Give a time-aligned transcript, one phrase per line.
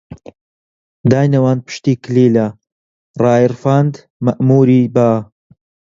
[1.11, 2.47] داینەواند پشتی کلیلە،
[3.23, 3.93] ڕایڕفاند
[4.25, 5.09] مەئمووری با